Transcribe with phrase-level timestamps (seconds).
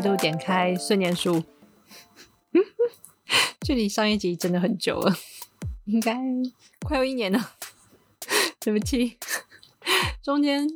[0.00, 1.44] 感谢你再度点开顺年书，
[3.60, 5.14] 距离上一集真的很久了，
[5.84, 6.18] 应该
[6.80, 7.52] 快有一年了。
[8.58, 9.18] 对不起，
[10.22, 10.66] 中间，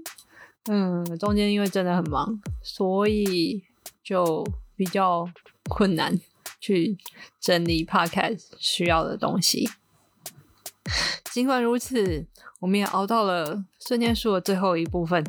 [0.67, 3.65] 嗯，中间因为真的很忙，所以
[4.03, 4.47] 就
[4.77, 5.29] 比较
[5.69, 6.21] 困难
[6.61, 6.99] 去
[7.41, 9.71] 整理 podcast 需要的东西。
[11.33, 12.27] 尽管如此，
[12.61, 15.25] 我们也熬到了顺念书的最后一部分，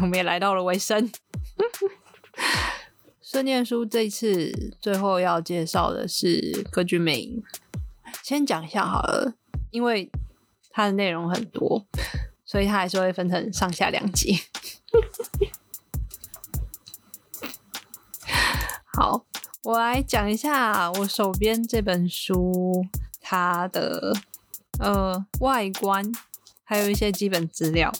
[0.00, 1.10] 我们也来到了尾声。
[3.32, 7.42] 顺念书这次最后要介绍的是歌剧魅影，
[8.22, 9.32] 先讲一下好了，
[9.70, 10.10] 因为
[10.70, 11.86] 它的内容很多，
[12.44, 14.38] 所以它还是会分成上下两集。
[18.92, 19.24] 好，
[19.62, 22.84] 我来讲一下我手边这本书
[23.18, 24.14] 它的
[24.78, 26.12] 呃外观，
[26.64, 27.90] 还有一些基本资料。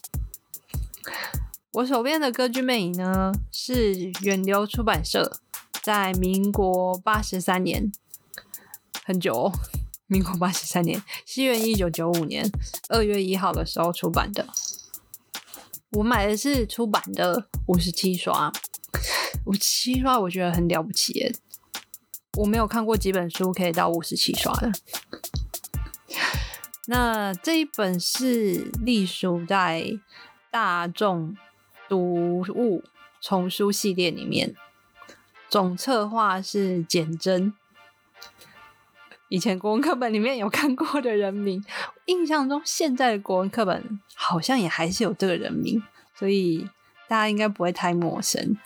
[1.72, 5.40] 我手边的歌剧魅影呢，是远流出版社
[5.82, 7.90] 在民国八十三年，
[9.06, 9.50] 很久，
[10.06, 12.46] 民国八十三年，西元一九九五年
[12.90, 14.46] 二月一号的时候出版的。
[15.92, 18.52] 我买的是出版的五十七刷，
[19.46, 21.34] 五十七刷我觉得很了不起耶，
[22.36, 24.70] 我没有看过几本书可以到五十七刷的。
[26.86, 29.98] 那这一本是隶属在
[30.50, 31.34] 大众。
[31.88, 32.82] 读物
[33.20, 34.54] 丛书系列里面，
[35.48, 37.52] 总策划是简真。
[39.28, 41.64] 以前国文课本里面有看过的人名，
[42.04, 45.82] 印象中现在的国文课本好像也还是有这个人名，
[46.14, 46.68] 所以
[47.08, 48.58] 大家应该不会太陌生。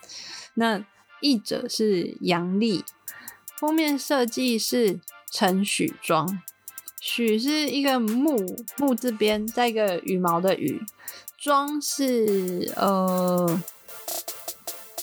[0.55, 0.85] 那
[1.21, 2.85] 译者是杨丽，
[3.61, 4.99] 封面设计是
[5.31, 6.43] 陈许庄，
[7.01, 8.37] 许是一个木
[8.79, 10.83] 木字边，再一个羽毛的羽。
[11.47, 13.63] 装是呃，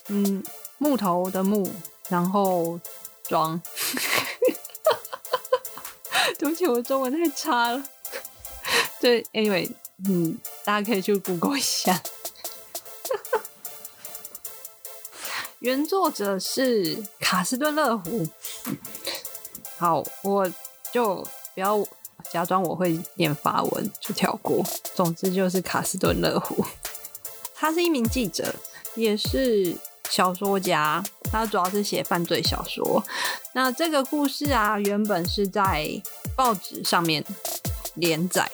[0.09, 0.43] 嗯，
[0.77, 1.71] 木头的木，
[2.09, 2.77] 然后
[3.23, 3.61] 装。
[6.37, 7.81] 对不起，我中文太差了。
[8.99, 9.71] 对，anyway，
[10.05, 12.03] 嗯，大家可以去 Google 一下。
[15.59, 18.27] 原作者是卡斯顿勒胡。
[19.77, 20.51] 好，我
[20.91, 21.25] 就
[21.55, 21.87] 不要。
[22.33, 24.65] 假装我会念法文就跳过。
[24.95, 26.65] 总之就是卡斯顿勒虎，
[27.53, 28.55] 他是一名记者，
[28.95, 29.77] 也是
[30.09, 31.03] 小说家。
[31.31, 33.03] 他主要是写犯罪小说。
[33.53, 35.87] 那这个故事啊，原本是在
[36.35, 37.23] 报纸上面
[37.93, 38.49] 连载，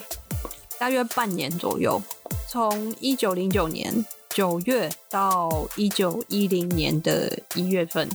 [0.77, 2.01] 大约半年左右，
[2.49, 8.09] 从一九零九年九月到一九一零年的一月份，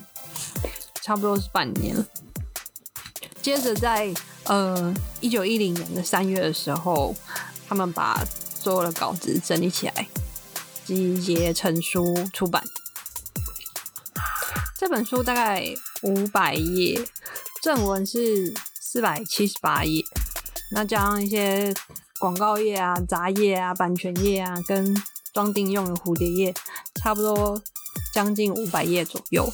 [1.03, 1.97] 差不多是半年。
[3.43, 4.15] 接着在
[4.45, 7.15] 呃，一九一零年的三月的时候，
[7.67, 8.23] 他们把
[8.61, 10.07] 所有的稿子整理起来，
[10.85, 12.63] 集结成书出版。
[14.77, 15.65] 这本书大概
[16.03, 17.03] 五百页，
[17.63, 20.03] 正文是四百七十八页，
[20.73, 21.73] 那加上一些
[22.19, 24.95] 广告页啊、杂页啊、版权页啊，跟
[25.33, 26.55] 装订用的蝴蝶页，
[26.95, 27.63] 差不多
[28.13, 29.51] 将近五百页左右。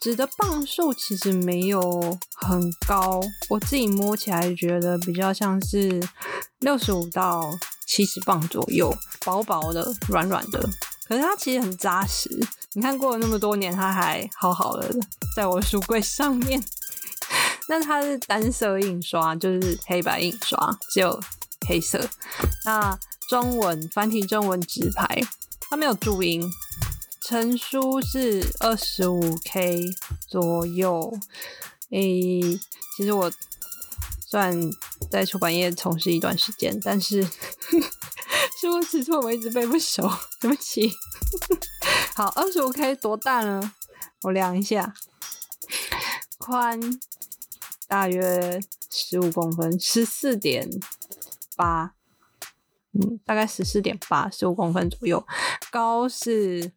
[0.00, 6.02] 纸的磅数其实没有很高，我自己摸起来觉得比较像是
[6.60, 7.42] 六十五到
[7.86, 8.90] 七十磅左右，
[9.22, 10.66] 薄薄的、软软的。
[11.06, 12.30] 可是它其实很扎实，
[12.72, 14.90] 你看过了那么多年，它还好好的
[15.36, 16.62] 在我书柜上面。
[17.68, 21.20] 那它是单色印刷，就是黑白印刷，只有
[21.68, 22.00] 黑色。
[22.64, 25.06] 那中文繁体中文直排，
[25.68, 26.42] 它没有注音。
[27.20, 29.84] 成书是二十五 K
[30.26, 31.12] 左右，
[31.90, 32.40] 诶，
[32.96, 33.30] 其实我
[34.26, 34.58] 算
[35.10, 37.22] 在出版业从事一段时间，但是
[38.58, 40.10] 书尺寸我一直背不熟，
[40.40, 40.90] 对不起。
[42.16, 43.72] 好，二十五 K 多大呢？
[44.22, 44.94] 我量一下，
[46.38, 46.80] 宽
[47.86, 50.68] 大约十五公分，十四点
[51.54, 51.92] 八，
[52.92, 55.24] 嗯，大概十四点八，十五公分左右，
[55.70, 56.72] 高是。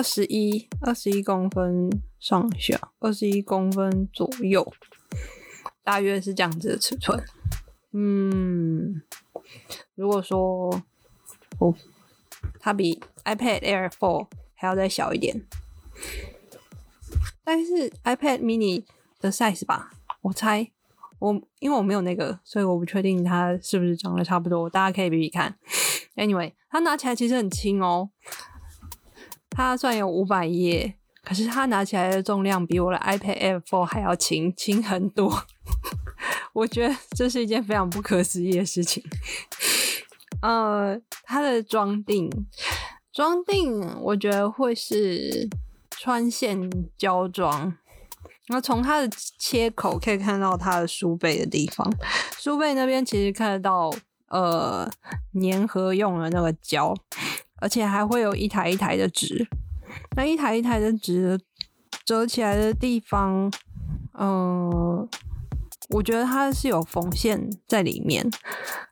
[0.00, 4.72] 二十一，二十一公分上下，二十一公分左右，
[5.84, 7.22] 大约是这样子的尺寸。
[7.92, 9.02] 嗯，
[9.94, 10.70] 如果说
[11.58, 11.74] 哦，
[12.58, 15.46] 它比 iPad Air 4还要再小一点，
[17.44, 18.86] 但是 iPad Mini
[19.20, 19.90] 的 size 吧，
[20.22, 20.70] 我猜
[21.18, 24.70] 我因为我没有那个，所以我不确定它是不是长得差不多。
[24.70, 25.58] 大家可以比比看。
[26.16, 28.08] Anyway，它拿起来其实很轻哦。
[29.50, 35.44] 它算有五百页，可是它拿起来的重量比我的 iPad Air 4还要轻，轻很多。
[36.52, 39.02] 我觉得这是一件非常不可思议的事情。
[40.42, 42.30] 呃，它的装订，
[43.12, 45.48] 装订我觉得会是
[45.90, 47.76] 穿线胶装。
[48.48, 49.08] 那从它的
[49.38, 51.88] 切口可以看到它的书背的地方，
[52.38, 53.92] 书背那边其实看得到
[54.28, 54.90] 呃
[55.40, 56.92] 粘合用的那个胶，
[57.60, 59.46] 而且还会有一台一台的纸。
[60.16, 61.38] 那一台一台的纸
[62.04, 63.52] 折起来的地方，
[64.18, 65.08] 嗯，
[65.90, 68.28] 我觉得它是有缝线在里面，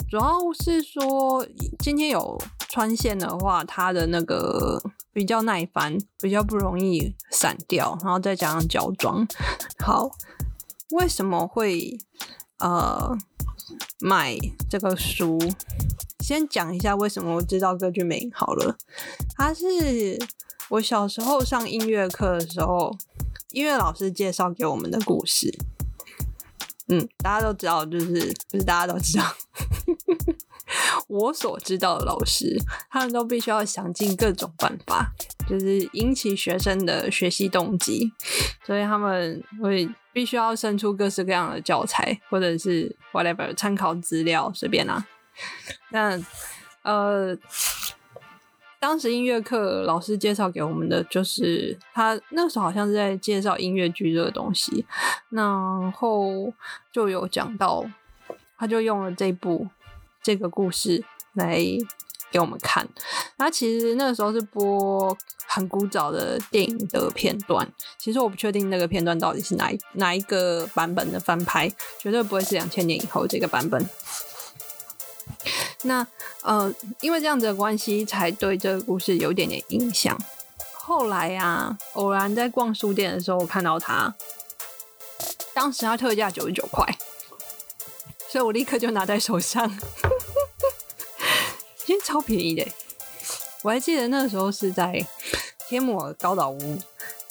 [0.08, 1.46] 主要是说
[1.78, 4.80] 今天有穿线的话，它的那个。
[5.10, 9.26] 比较耐翻，比较不容易散掉，然后再加上胶装。
[9.84, 10.08] 好，
[10.92, 11.98] 为什么会
[12.60, 13.18] 呃
[13.98, 14.36] 买
[14.70, 15.36] 这个书？
[16.28, 18.76] 先讲一下为什么我知道歌剧魅影好了。
[19.34, 19.64] 它是
[20.68, 22.94] 我小时候上音乐课的时候，
[23.52, 25.50] 音乐老师介绍给我们的故事。
[26.88, 29.24] 嗯，大家都知道，就是不是大家都知道。
[31.08, 32.58] 我所知道的老师，
[32.90, 35.10] 他们都必须要想尽各种办法，
[35.48, 38.12] 就是引起学生的学习动机，
[38.66, 45.06] 所以他们会必须要生出各式各样的教材，或者是 whatever 参考资料，随便啦。
[45.90, 46.18] 那
[46.82, 47.36] 呃，
[48.78, 54.86] 当时音乐课老师介绍给我们的，就是他那时候好像是在介绍音乐剧这个东西，
[55.30, 56.52] 然后
[56.92, 57.84] 就有讲到，
[58.56, 59.68] 他就用了这部。
[60.20, 61.02] 这个故事
[61.34, 61.58] 来
[62.30, 62.86] 给我们看，
[63.36, 67.66] 那其实那个时候是播很古早的电影的片段。
[67.96, 73.82] 其实我不确定那个片段到底是哪哪一个版本的翻拍，绝对不会是两千年以后这个版本。
[75.82, 76.06] 那
[76.42, 80.18] 呃，因为这样子的关系，才对这个故事有点点印象。
[80.72, 84.12] 后来啊，偶然在逛书店的时候我看到它，
[85.54, 86.86] 当时它特价九十九块。
[88.30, 89.66] 所以我立刻就拿在手上，
[91.86, 92.62] 因为超便宜的。
[93.62, 95.02] 我还记得那时候是在
[95.66, 96.78] 天母高岛屋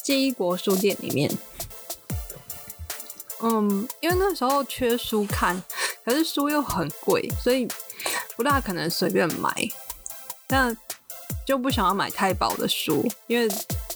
[0.02, 1.30] 记忆国书店里面。
[3.40, 5.62] 嗯，因为那时候缺书看，
[6.04, 7.68] 可是书又很贵，所以
[8.38, 9.52] 不大可能随便买。
[10.46, 10.74] 但
[11.44, 13.46] 就不想要买太薄的书，因为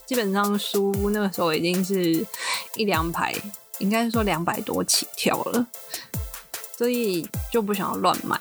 [0.04, 2.26] 基本上书那个时候已经是
[2.74, 3.34] 一两百，
[3.78, 5.66] 应该是说两百多起跳了。
[6.76, 8.36] 所以就不想要乱买。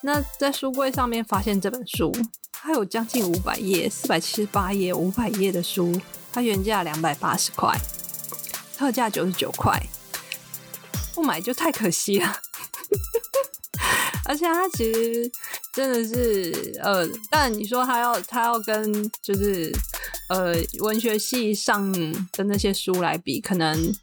[0.00, 2.12] 那在书柜上面发现这本书，
[2.50, 6.00] 它有将近五百页，四百七十八页，五百页的书，
[6.32, 7.78] 它原价两百八十块，
[8.76, 9.80] 特价九十九块，
[11.14, 12.40] 不买就太可惜了。
[14.24, 15.30] 而且它其实
[15.74, 19.72] 真的是，呃，但你说它要它要跟就是
[20.28, 21.92] 呃文学系上
[22.32, 23.94] 的那些书来比，可能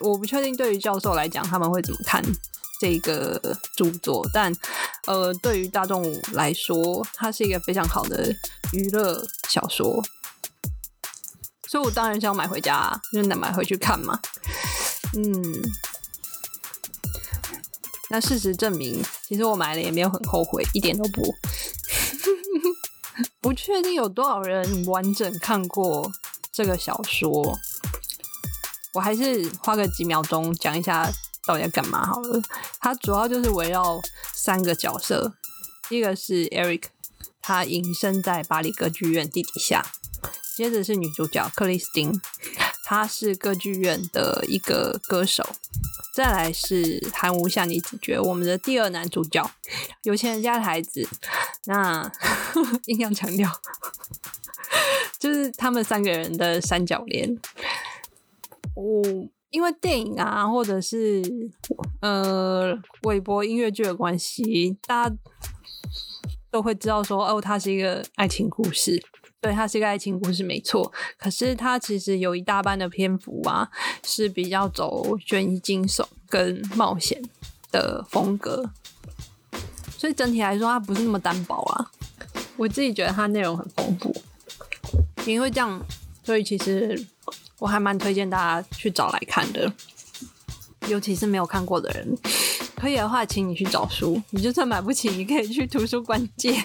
[0.00, 2.22] 我不确定对于教授来讲他们会怎么看。
[2.80, 3.40] 这个
[3.76, 4.52] 著作，但
[5.06, 8.34] 呃，对于大众来说，它是一个非常好的
[8.72, 10.02] 娱乐小说，
[11.68, 14.18] 所以我当然是要买回家，就买回去看嘛。
[15.14, 15.62] 嗯，
[18.10, 19.00] 那事实证明，
[19.32, 21.22] 其实我买了也没有很后悔，一点都不。
[23.40, 26.12] 不确定有多少人完整看过
[26.52, 27.58] 这个小说，
[28.92, 31.10] 我还是花个几秒钟讲一下。
[31.44, 32.06] 到底要干嘛？
[32.06, 32.40] 好了，
[32.78, 34.00] 它主要就是围绕
[34.32, 35.34] 三个角色，
[35.88, 36.82] 一个是 Eric，
[37.40, 39.82] 他隐身在巴黎歌剧院地底下；
[40.56, 42.20] 接着是女主角克里斯汀，
[42.84, 45.42] 她是歌剧院的一个歌手；
[46.12, 49.50] 再来是韩无夏女主角，我们的第二男主角，
[50.02, 51.08] 有钱人家的孩子。
[51.64, 52.12] 那
[52.86, 53.50] 硬要强调，
[55.18, 57.38] 就是他们三个人的三角恋。
[58.76, 59.28] 我。
[59.52, 61.22] 因为电影啊，或者是
[62.00, 65.16] 呃，微博音乐剧的关系，大家
[66.50, 69.04] 都会知道说，哦，它是一个爱情故事。
[69.42, 70.90] 对，它是一个爱情故事，没错。
[71.18, 73.68] 可是它其实有一大半的篇幅啊，
[74.04, 77.20] 是比较走悬疑、惊悚跟冒险
[77.70, 78.70] 的风格。
[79.98, 81.90] 所以整体来说，它不是那么单薄啊。
[82.56, 84.14] 我自己觉得它内容很丰富，
[85.26, 85.84] 因为这样，
[86.24, 87.06] 所以其实。
[87.58, 89.72] 我还蛮推荐大家去找来看的，
[90.88, 92.18] 尤其是没有看过的人，
[92.74, 94.20] 可以的话，请你去找书。
[94.30, 96.60] 你就算买不起，你可以去图书馆借，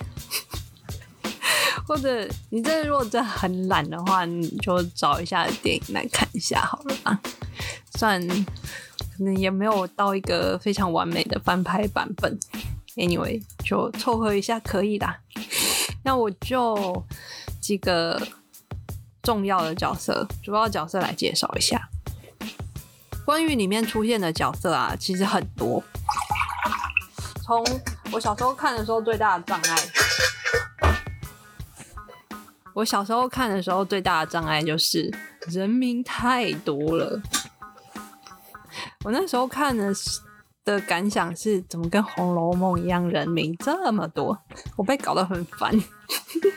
[1.87, 7.19] 或者你这如果真的很懒的话，你就找一下电影来看一下好了吧。
[7.95, 12.37] 虽然可能也没有到一个非常完美的翻拍版本
[12.95, 15.07] ，anyway 就凑合一下可以的。
[16.03, 17.05] 那我就
[17.61, 18.21] 几个。
[19.23, 21.89] 重要的角色，主要角色来介绍一下。
[23.25, 25.83] 关于里面出现的角色啊，其实很多。
[27.43, 27.61] 从
[28.13, 29.75] 我小时候看的时候，最大的障碍
[32.77, 35.11] 我小时候看的时候，最大的障碍就是
[35.47, 37.19] 人名太多了。
[39.03, 39.91] 我那时候看的
[40.63, 44.37] 的感想是，怎么跟《红楼梦》一样，人名这么多？
[44.75, 45.73] 我被搞得很烦。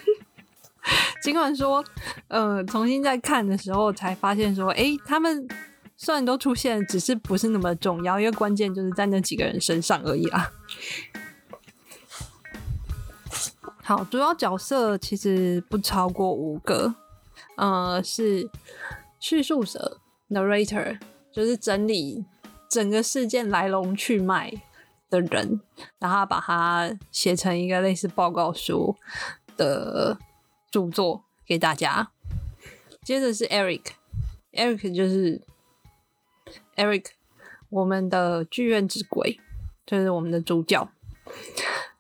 [1.25, 1.83] 尽管说，
[2.29, 5.49] 呃，重新再看的时候才发现说，哎，他们
[5.97, 10.51] 虽然都出现，只是不是那么重要，因为关键就是在那几个人身上而已啦。
[13.83, 16.95] 好，主要角色其实不超过五个，
[17.57, 18.49] 呃，是
[19.19, 20.99] 叙述者 （narrator），
[21.33, 22.25] 就是整理
[22.69, 24.53] 整个事件来龙去脉
[25.09, 25.61] 的人，
[25.99, 28.95] 然后把它写成一个类似报告书
[29.57, 30.17] 的
[30.71, 32.11] 著作给大家。
[33.03, 35.41] 接着是 Eric，Eric 就是
[36.77, 37.07] Eric，
[37.71, 39.41] 我们的剧院之鬼，
[39.85, 40.89] 就是我们的主角，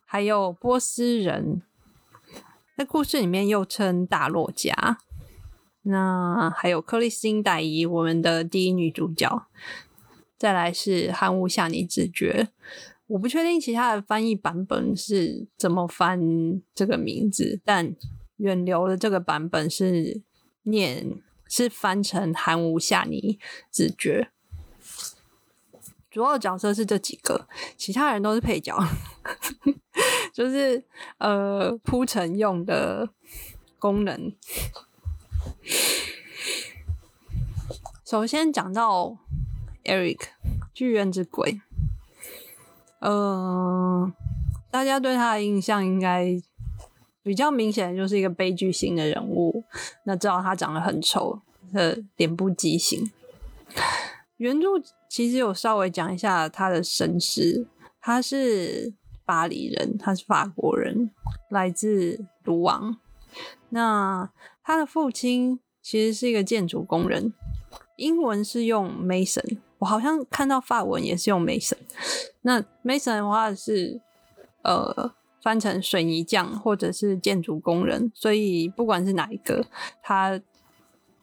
[0.05, 1.63] 还有波斯人。
[2.81, 4.97] 在故事里面又称大洛加，
[5.83, 9.47] 那还有克里斯汀戴伊，我们的第一女主角。
[10.39, 12.49] 再来是汉乌夏尼子爵，
[13.09, 16.19] 我不确定其他的翻译版本是怎么翻
[16.75, 17.95] 这个名字，但
[18.39, 20.23] 远流的这个版本是
[20.63, 23.39] 念是翻成汉乌夏尼
[23.71, 24.31] 子爵。
[26.11, 27.47] 主要角色是这几个，
[27.77, 28.75] 其他人都是配角。
[30.33, 30.85] 就是
[31.19, 33.09] 呃铺陈用的
[33.79, 34.33] 功能。
[38.05, 39.17] 首先讲到
[39.85, 40.19] Eric
[40.73, 41.61] 剧院之鬼，
[43.01, 44.13] 呃，
[44.71, 46.41] 大家对他的印象应该
[47.23, 49.65] 比较明显就是一个悲剧性的人物。
[50.05, 51.41] 那知道他长得很丑，
[51.73, 53.11] 的脸部畸形。
[54.39, 54.69] 原著
[55.09, 57.67] 其实有稍微讲一下他的身世，
[58.01, 58.95] 他是。
[59.31, 61.13] 巴黎人，他是法国人，
[61.51, 62.99] 来自卢昂。
[63.69, 64.29] 那
[64.65, 67.33] 他的父亲其实是一个建筑工人，
[67.95, 71.79] 英文是用 mason，我好像看到法文也是用 mason。
[72.41, 74.01] 那 mason 的话是
[74.63, 79.65] 呃翻成水泥匠或者是建筑工人，所以不管是哪一个，
[80.03, 80.41] 他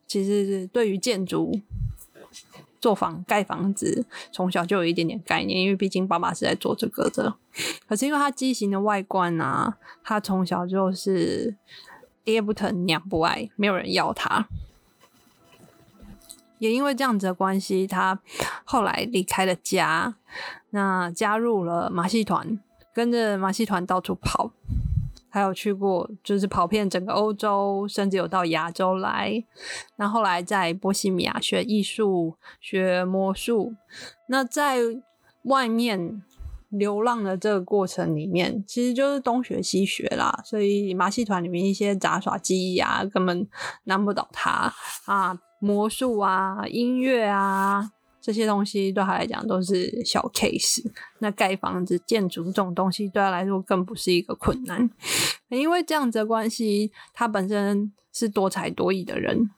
[0.08, 1.60] 其实是对于建筑。
[2.80, 7.36] 做房盖房子，从小就有一点点概念，因为毕竟爸爸是在做这个的。
[7.88, 11.56] 可是因为他畸形的外观啊，他从小就是
[12.24, 14.48] 爹不疼娘不爱，没有人要他。
[16.60, 18.20] 也因为这样子的关系，他
[18.64, 20.16] 后来离开了家，
[20.72, 22.60] 那加入了马戏团，
[22.94, 24.52] 跟着马戏团到处跑。
[25.30, 29.44] 还有去过，就是跑遍整个欧洲，甚至有到亚洲来。
[29.98, 33.76] 那后来在波西米亚学艺术、学魔术。
[34.30, 34.78] 那在
[35.44, 36.22] 外面
[36.70, 40.42] 流浪的这个过程里面，其实就是东学西学啦。
[40.44, 43.48] 所以马戏团里面一些杂耍技艺啊，根本
[43.84, 44.74] 难不倒他
[45.06, 47.92] 啊，魔术啊，音乐啊。
[48.28, 50.84] 这些东西对他来讲都是小 case，
[51.20, 54.90] 那盖房子、建筑这种东西对他来说更不是一个困难。
[55.48, 59.50] 因为这样子的关系，他本身是多才多艺的人，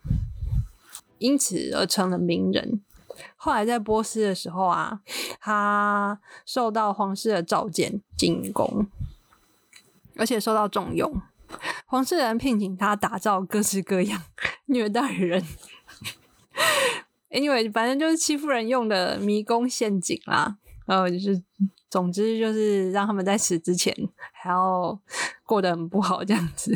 [1.18, 2.84] 因此而成了名人。
[3.38, 5.00] 后来在波斯的时候啊，
[5.42, 8.86] 他受到皇室的召见进宫，
[10.16, 11.20] 而且受到重用，
[11.88, 14.22] 皇室人聘请他打造各式各样
[14.68, 15.44] 虐待人。
[17.30, 20.58] Anyway，反正就是欺负人用的迷宫陷阱啦。
[20.88, 21.44] 呃，就是，
[21.88, 23.96] 总之就是让他们在死之前
[24.32, 25.00] 还要
[25.46, 26.76] 过得很不好这样子，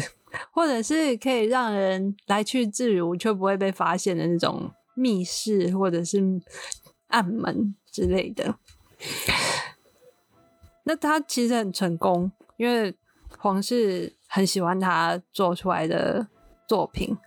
[0.51, 6.21] 或者是可以让人来去自如却不会被发现的那种密室或者是
[7.07, 8.55] 暗门之类的。
[10.83, 12.95] 那他其实很成功，因为
[13.39, 16.27] 皇室很喜欢他做出来的
[16.67, 17.17] 作品。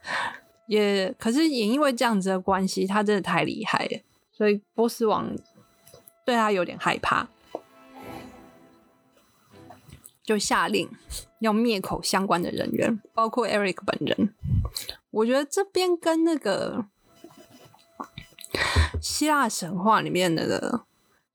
[0.66, 4.00] 也可是也因为这样子的关系，他真的太厉害了，
[4.32, 5.34] 所以波斯王
[6.24, 7.28] 对他有点害怕，
[10.22, 10.88] 就下令
[11.38, 14.34] 要灭口相关的人员，包括 Eric 本人。
[15.10, 16.84] 我觉得这边跟那个
[19.00, 20.84] 希腊神话里面的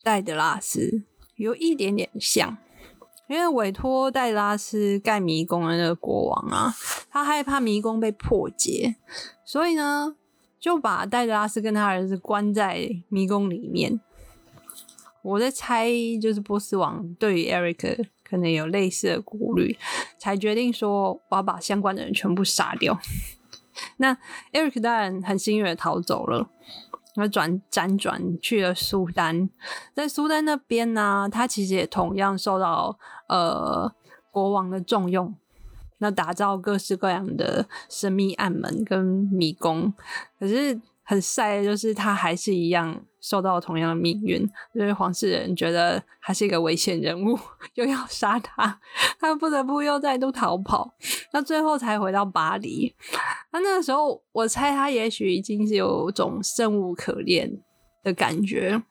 [0.04, 1.04] 戴德拉斯
[1.36, 2.58] 有一点点像。
[3.32, 6.76] 因为委托戴拉斯盖迷宫的那个国王啊，
[7.10, 8.98] 他害怕迷宫被破解，
[9.46, 10.18] 所以呢，
[10.60, 14.02] 就把戴拉斯跟他儿子关在迷宫里面。
[15.22, 15.90] 我在猜，
[16.22, 19.78] 就是波斯王对于 Eric 可能有类似的顾虑，
[20.20, 23.00] 才决定说我要把相关的人全部杀掉。
[23.96, 24.18] 那
[24.52, 26.50] Eric 当然很幸运的逃走了。
[27.16, 29.50] 那转辗转去了苏丹，
[29.94, 33.94] 在苏丹那边呢，他其实也同样受到呃
[34.32, 35.36] 国王的重用，
[35.98, 39.94] 那打造各式各样的神秘暗门跟迷宫。
[40.40, 47.40] 可是很晒的就是他还是一样受到同样的命运，就是黄世仁觉得他是一个危险人物，
[47.76, 48.80] 又要杀他，
[49.20, 50.94] 他不得不又再度逃跑。
[51.32, 52.94] 那最后才回到巴黎。
[53.52, 57.62] 那那个时候，我猜他也许已经是有种生无可恋
[58.04, 58.84] 的感觉。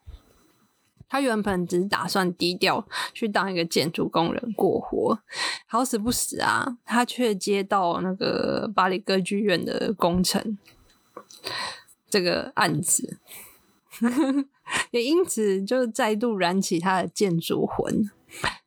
[1.09, 5.19] 他原本只是打算低调去当一个建筑工人过活，
[5.67, 10.57] 好死不死啊，他却接到那个巴黎歌剧院的工程
[12.09, 13.19] 这个案子，
[14.91, 18.09] 也因此就再度燃起他的建筑魂。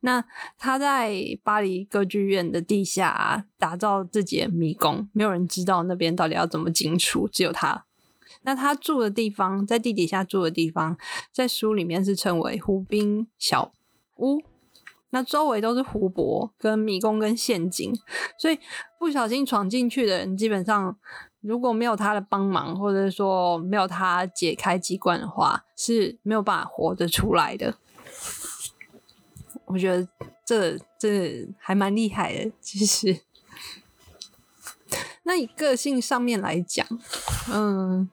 [0.01, 0.23] 那
[0.59, 7.85] 他在巴黎歌剧院的地下打造自己的迷宫，没有人知道那边到底要怎么进出，只有他。
[8.43, 10.95] 那他住的地方，在地底下住的地方，
[11.31, 13.71] 在书里面是称为湖滨小
[14.17, 14.43] 屋。
[15.09, 17.91] 那周围都是湖泊、跟迷宫、跟陷阱，
[18.37, 18.59] 所以
[18.99, 20.95] 不小心闯进去的人，基本上
[21.45, 27.75] 如果没有他的帮忙，或者说没有他解开机关的话，是没有办法活着出来的。
[29.65, 30.07] 我觉得
[30.43, 33.21] 这这还蛮厉害的，其实。
[35.23, 36.85] 那以个性上面来讲，
[37.51, 38.09] 嗯。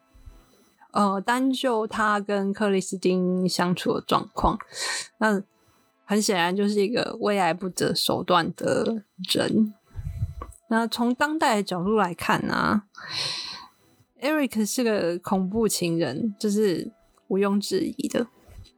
[0.93, 4.59] 呃，单就他跟克里斯汀相处的状况，
[5.17, 5.43] 那
[6.05, 9.73] 很显然就是一个为爱不择手段的人。
[10.73, 12.85] 那从当代的角度来看呢
[14.23, 16.91] ，Eric 是个恐怖情人，这是
[17.29, 18.27] 毋庸置疑的，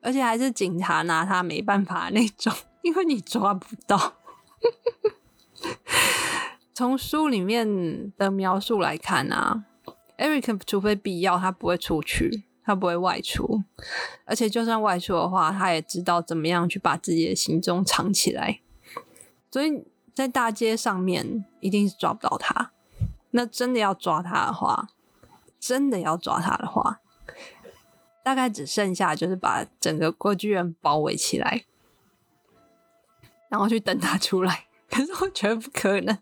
[0.03, 4.15] 而且还是警察拿他没办法那种，因为你抓不到。
[6.75, 9.65] 从书里面的描述来看啊。
[10.19, 13.63] Eric 除非必要，他不会出去，他不会外出，
[14.25, 18.61] 而且就算外出的话，他也知道怎么样去把自己的行踪藏起来，
[19.53, 22.71] 所以在大街上面一定是抓不到他。
[23.33, 24.89] 那真的要抓他的话，
[25.59, 27.01] 真的要抓他的话，
[28.23, 31.65] 大概只剩下就是把整个歌剧院包围起来，
[33.49, 34.67] 然后去等他出来。
[34.89, 36.17] 可是我觉得不可能。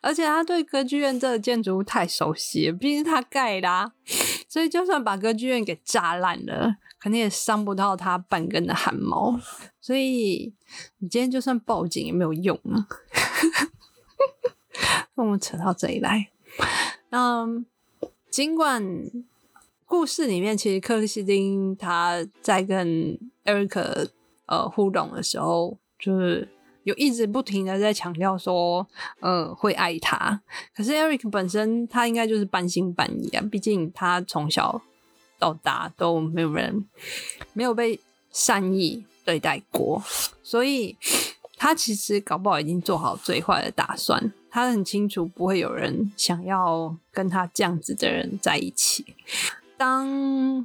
[0.00, 3.92] 而且他对歌剧院这个建筑物太熟悉了，毕竟他盖的，
[4.48, 9.36] 所以就算把歌剧院给炸烂了，肯定也伤不到他半根的汗毛。
[9.80, 10.54] 所以
[10.98, 12.86] 你今天就算报警也没有用啊！
[15.16, 16.30] 那我们扯到这里来，
[17.10, 17.66] 嗯，
[18.30, 18.82] 尽管
[19.84, 24.08] 故事里面其实克里斯汀他在跟艾瑞克
[24.46, 26.48] 呃互动的时候，就是。
[26.84, 28.84] 有一直不停的在强调说，
[29.20, 30.42] 呃，会爱他。
[30.74, 34.82] 可是 Eric 本身他应该就是半信半疑啊，毕竟他从小
[35.42, 36.86] 到达都没有人
[37.52, 37.98] 没有被
[38.30, 40.00] 善意对待过，
[40.40, 40.96] 所以
[41.56, 44.32] 他其实搞不好已经做好最坏的打算。
[44.48, 49.16] 他很清楚不会有人想要跟他这样子的人在一起。
[49.76, 50.64] 当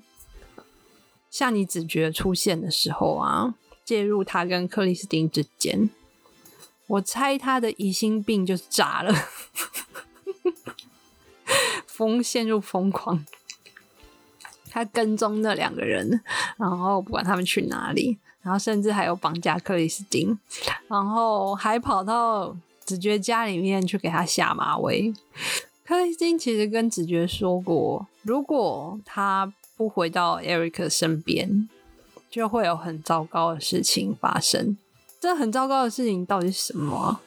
[1.32, 5.90] 像你子觉出现的时候啊，介入他跟克里斯汀之间。
[6.86, 9.12] 我猜他的疑心病就是炸了
[11.88, 13.26] 疯陷入疯狂，
[14.78, 16.08] 他跟踪那两个人，
[16.56, 20.38] 然后不管他们去哪里，然后甚至还有绑架克里斯汀，
[20.88, 25.12] 然后还跑到子爵家里面去给他下马威。
[25.84, 31.68] 克里斯汀其实跟子爵说过，如果他不回到 Eric 身边，
[32.30, 34.78] 就会有很糟糕的事情发生。
[35.20, 37.22] 这很糟糕的事情到底是什么？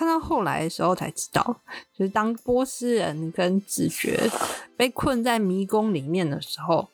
[0.00, 1.60] 看到后来的时候才知道，
[1.94, 4.30] 就是当波斯人跟子爵
[4.74, 6.88] 被困在迷宫里面的时候，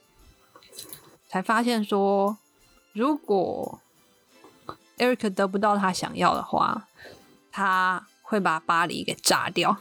[1.28, 2.36] 才发现说，
[2.92, 3.80] 如果
[4.98, 6.88] Eric 得不到他想要的话，
[7.52, 9.76] 他会把巴黎给炸掉，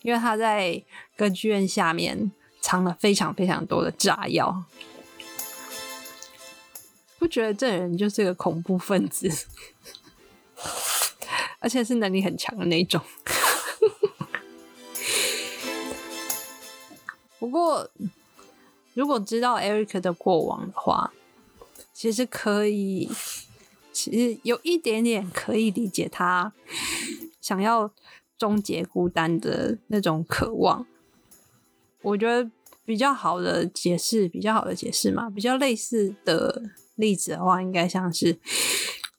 [0.00, 0.82] 因为他在
[1.14, 4.64] 歌剧院下面藏了非常非常多的炸药。
[7.18, 9.28] 不觉得这人就是个恐怖分子，
[11.58, 13.00] 而且是能力很强的那种。
[17.38, 17.90] 不过，
[18.94, 21.12] 如果知道 Eric 的过往的话，
[21.92, 23.10] 其实可以，
[23.92, 26.52] 其实有一点点可以理解他
[27.40, 27.92] 想要
[28.38, 30.86] 终结孤单的那种渴望。
[32.02, 32.50] 我觉得
[32.84, 36.62] 比较好的解释，比较好的解释嘛，比较类似的。
[36.96, 38.32] 例子的话，应该像是《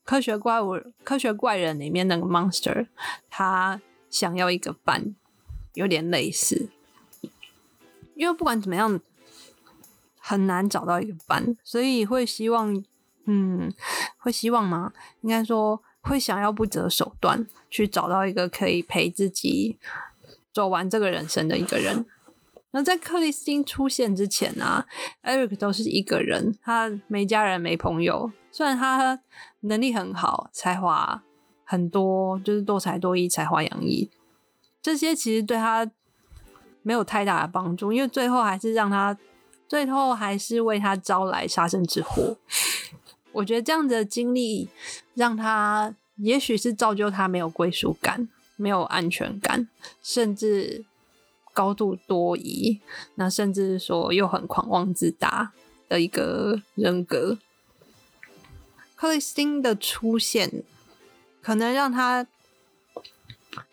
[0.08, 2.88] 科学怪物》《科学怪人》里面那个 monster，
[3.30, 5.14] 他想要一个伴，
[5.74, 6.70] 有点类似。
[8.16, 9.02] 因为不管怎么样，
[10.18, 12.82] 很难找到一个伴，所以会希望，
[13.26, 13.70] 嗯，
[14.18, 14.94] 会希望吗？
[15.20, 19.78] 应该说会想要不择手段去找到一个可以陪自己
[20.54, 22.06] 走完这个人生的一个人。
[22.84, 24.86] 在克里斯汀出现之前啊
[25.24, 28.32] ，Eric 都是一个人，他没家人没朋友。
[28.52, 29.20] 虽然他
[29.62, 31.24] 能力很好，才华
[31.64, 34.10] 很多，就是多才多艺、才华洋溢，
[34.82, 35.90] 这些其实对他
[36.82, 39.18] 没有太大的帮助，因为最后还是让他，
[39.68, 42.38] 最后还是为他招来杀身之祸。
[43.34, 44.70] 我觉得这样的经历
[45.14, 49.70] 让他，也许是造就他没有归属感、没有安全感，
[50.02, 50.86] 甚至。
[51.58, 52.80] 高度多疑，
[53.16, 55.54] 那甚至说又很狂妄自大
[55.90, 57.40] 的一个人格。
[58.96, 60.62] 克里斯汀的出现，
[61.42, 62.28] 可能让他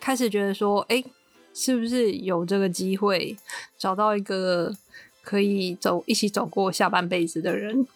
[0.00, 1.04] 开始觉得说：“哎，
[1.52, 3.36] 是不是有这个机会
[3.76, 4.74] 找到一个
[5.22, 7.86] 可以走一起走过下半辈子的人？”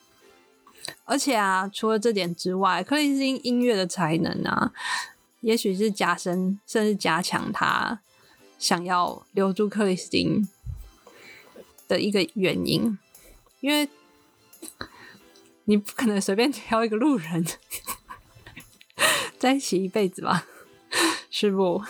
[1.06, 4.70] 而且啊，除了这点之外，克里斯汀音乐的才能啊，
[5.40, 8.00] 也许是加深甚至加强他。
[8.58, 10.48] 想要留住克里斯汀
[11.86, 12.98] 的一个原因，
[13.60, 13.88] 因为
[15.64, 17.46] 你不可能随便挑一个路人
[19.38, 20.46] 在一起一辈子吧，
[21.30, 21.82] 是不？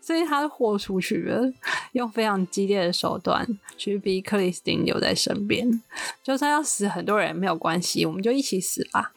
[0.00, 1.52] 所以他豁出去了，
[1.92, 5.82] 用非常激烈的手段去逼克里斯汀留在身边，
[6.22, 9.12] 就算要死很多人没有关系，我们就一起死吧。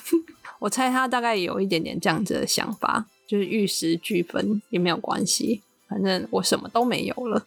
[0.60, 5.60] 我猜他大概有一点点这样子的想法，就是玉石俱焚也没有关系。
[5.94, 7.46] 反正我什么都没有了。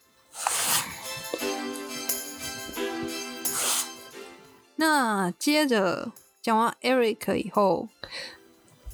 [4.77, 7.89] 那接着讲完 Eric 以后，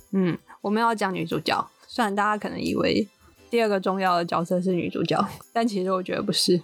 [0.10, 1.70] 嗯，我们要讲女主角。
[1.88, 3.08] 虽然大家可能以为
[3.52, 6.64] 第二个重要的角色是女主角，但其实我觉得不是。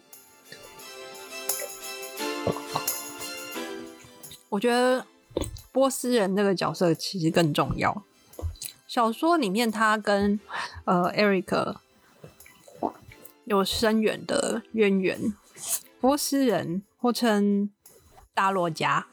[4.49, 5.05] 我觉得
[5.71, 8.03] 波斯人这个角色其实更重要。
[8.87, 10.39] 小说里面，他跟
[10.85, 11.75] 呃 Eric。
[13.49, 15.33] 有深远的渊源，
[15.99, 17.71] 波斯人或称
[18.31, 19.07] 大洛加。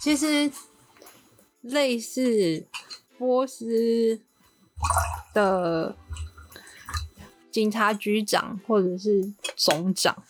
[0.00, 0.50] 其实
[1.60, 2.66] 类似
[3.16, 4.20] 波斯
[5.32, 5.96] 的
[7.52, 10.20] 警察局长或者是总长，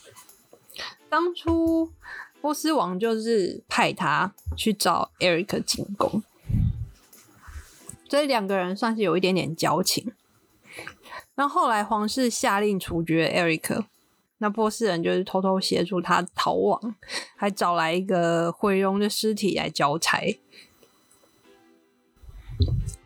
[1.09, 1.91] 当初
[2.43, 6.23] 波斯王就是派他去找 Eric 进宫。
[8.09, 10.13] 所以两个人算是有一点点交情。
[11.35, 13.85] 那后来皇室下令处决艾瑞克，
[14.39, 16.95] 那波斯人就是偷偷协助他逃亡，
[17.37, 20.39] 还找来一个毁容的尸体来交差。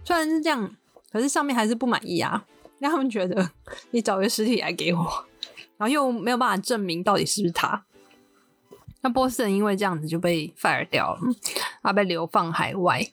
[0.05, 0.77] 虽然是这样，
[1.11, 2.45] 可是上面还是不满意啊，
[2.79, 3.51] 让他们觉得
[3.91, 5.25] 你找个尸体来给我，
[5.77, 7.85] 然后又没有办法证明到底是不是他。
[9.01, 11.21] 那波斯人因为这样子就被 fire 掉了，
[11.83, 13.13] 他，被流放海外。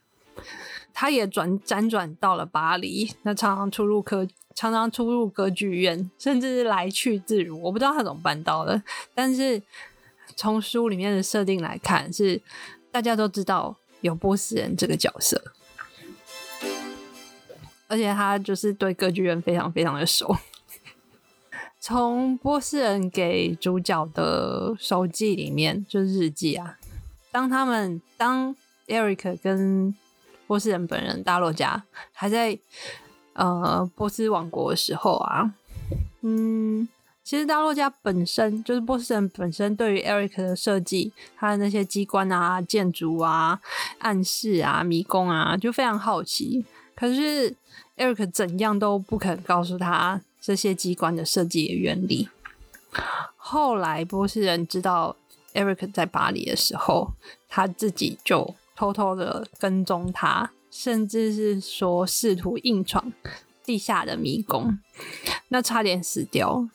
[0.99, 7.61] 他也转辗转到了巴黎，那常常出入歌，常常出入歌剧院，甚至是来去自如。
[7.61, 8.81] 我不知道他怎么办到的，
[9.13, 9.61] 但是
[10.35, 12.41] 从书里面的设定来看，是
[12.91, 15.39] 大家都知道有波斯人这个角色，
[17.87, 20.35] 而且他就是对歌剧院非常非常的熟。
[21.79, 26.79] 从波斯人给主角的手记里面，就是日记啊，
[27.31, 28.55] 当他们当
[28.87, 29.95] Eric 跟
[30.47, 31.83] 波斯人本人大洛加
[32.13, 32.57] 还在
[33.33, 35.53] 呃波斯王国的时候啊，
[36.21, 36.87] 嗯，
[37.21, 43.59] 其实大洛加本身就是波斯人本身对于 Eric 的设计，他的那些机关啊、建筑啊、
[43.99, 46.65] 暗示啊、迷宫啊，就非常好奇。
[46.95, 47.53] 可是
[47.97, 52.29] Eric 怎样都不肯告诉他这些机关的设计原理。
[53.35, 55.15] 后来波斯人知道
[55.53, 57.11] Eric 在巴黎的时候，
[57.49, 58.55] 他自己就。
[58.77, 63.11] 偷偷的跟踪他，甚至是说试图硬闯
[63.65, 64.77] 地下的迷宫，
[65.47, 66.69] 那差点死掉。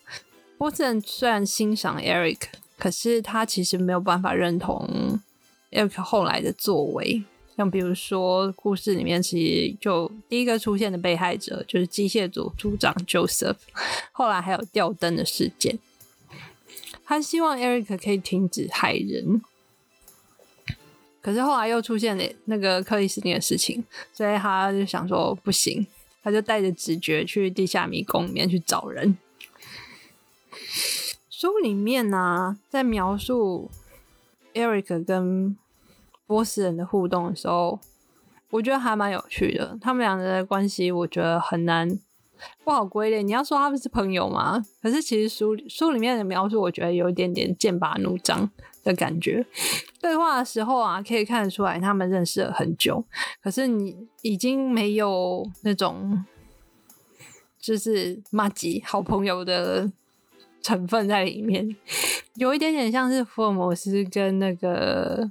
[0.59, 2.41] 波斯人虽然欣赏 Eric，
[2.77, 5.21] 可是他其实没有办法认同
[5.71, 7.23] Eric 后来的作为。
[7.57, 13.59] 像比如说，故事里面其实就第一个出现的被害者就是机械组组长 Joseph，
[14.11, 15.79] 后来还有吊灯的事件。
[17.05, 19.43] 他希望 Eric 可以停止害人。
[21.23, 23.83] 可是后来又出现了那个克里斯汀的事情，
[24.13, 25.87] 所以他就想说不行，
[26.23, 29.17] 他就带着直觉去地下迷宫里面去找人。
[31.31, 33.71] 书里面呢，在描述
[34.53, 35.57] Eric 跟
[36.27, 37.79] 波斯人的互动的时候，
[38.51, 39.79] 我觉得还蛮有趣的。
[39.81, 41.99] 他们两个的关系，我觉得很难
[42.65, 43.23] 不好归类。
[43.23, 44.63] 你要说他们是朋友吗？
[44.83, 48.51] 可是其实书书里面的描述，我觉得有一点点剑拔弩张
[48.83, 49.45] 的感觉。
[50.01, 53.05] 对话的时候啊，可以看得出来他们认识了很久，
[53.43, 56.25] 可是你已经没有那种
[57.59, 59.91] 就是马吉好朋友的
[60.61, 61.77] 成分在里面，
[62.35, 65.31] 有一点点像是福尔摩斯跟那个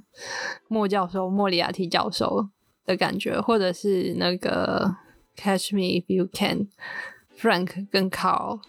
[0.68, 2.48] 莫教授、莫里亚蒂教授
[2.86, 4.96] 的感觉，或者是那个。
[5.36, 6.68] Catch me if you can,
[7.36, 8.60] Frank 跟 Carl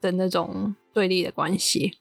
[0.00, 1.98] 的那种对立的关系。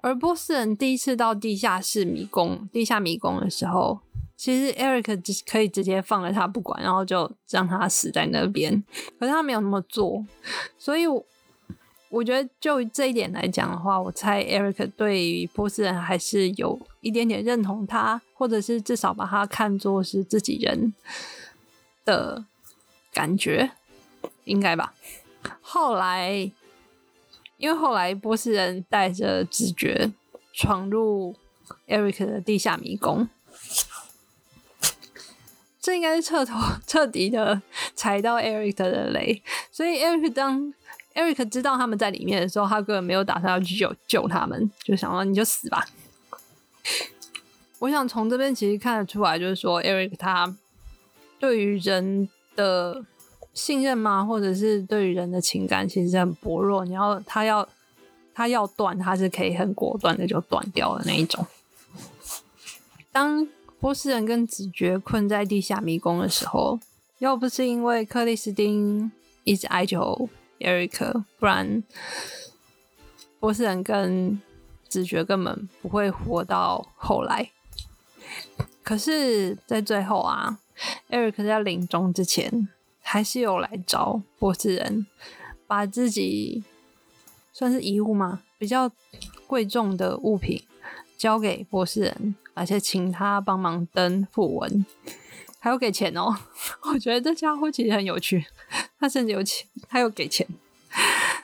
[0.00, 4.00] 而波斯人第一次到地下室迷宫、地下迷宫的时候，
[4.36, 8.82] 其实 Eric 只可以直接放了他不管，然后就让他死在那边。
[9.18, 10.24] 可是他没有那么做，
[10.78, 11.26] 所以我。
[12.10, 20.94] 我觉得就这一点来讲的话，我猜 Eric 对波斯人还是有一点点认同他，或者是至少把他看作是自己人
[22.06, 22.46] 的
[23.12, 23.72] 感觉，
[24.44, 24.94] 应该吧。
[25.60, 26.50] 后来，
[27.58, 30.10] 因为后来波斯人带着直觉
[30.54, 31.36] 闯入
[31.86, 33.28] Eric 的地下迷宫，
[35.78, 37.60] 这应该是彻头 彻底的
[37.94, 40.72] 踩到 Eric 的雷，所以 Eric 当。
[41.18, 45.84] Eric 知道他们在里面的时候，他根本没有打算要去救救他们，就想说你就死吧。
[47.80, 50.56] 我想从这边其实看得出来，就是说 Eric 他
[51.40, 53.04] 对于人的
[53.52, 56.84] 信任吗，或者是对于人的情感，其实很薄弱。
[56.84, 57.68] 你要他要
[58.32, 61.44] 他要断，他是可以很果断的就断掉的那一种。
[63.10, 63.48] 当
[63.80, 66.78] 波斯人跟子爵困在地下迷宫的时候，
[67.18, 69.10] 要不是因为克里斯汀
[69.42, 70.28] 一直哀求。
[70.60, 71.82] Eric，不然
[73.40, 74.40] 波斯人跟
[74.88, 77.50] 子爵根本不会活到后来。
[78.82, 80.58] 可是，在最后啊
[81.10, 82.68] ，Eric 在临终之前，
[83.00, 85.06] 还是有来找波斯人，
[85.66, 86.64] 把自己
[87.52, 88.42] 算是遗物吗？
[88.58, 88.90] 比较
[89.46, 90.62] 贵重的物品
[91.16, 94.84] 交给波斯人，而且请他帮忙登符文，
[95.58, 96.34] 还有给钱哦。
[96.92, 98.46] 我觉得这家伙其实很有趣。
[98.98, 100.46] 他甚至有钱，他有给钱。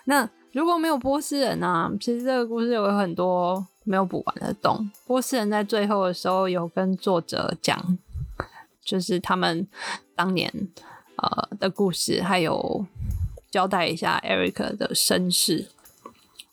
[0.05, 1.91] 那如果没有波斯人呢？
[2.01, 4.91] 其实这个故事有很多没有补完的洞。
[5.07, 7.99] 波斯人在最后的时候有跟作者讲，
[8.85, 9.67] 就是他们
[10.15, 10.69] 当年
[11.17, 12.87] 呃的故事，还有
[13.51, 15.69] 交代一下 Eric 的身世。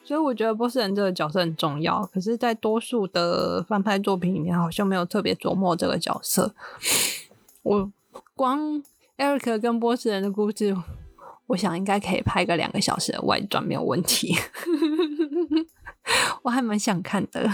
[0.04, 2.06] 所以我觉得波斯人这个角色很重要。
[2.13, 6.54] 可是，在多数的翻拍作品里面，好像没有特别琢磨这个角色。
[7.63, 7.91] 我
[8.36, 8.84] 光
[9.17, 10.76] Eric 跟波士人的故事。
[11.47, 14.34] 我想应该可以拍个两个小时的外传没有问题，
[16.43, 17.52] 我还蛮想看的。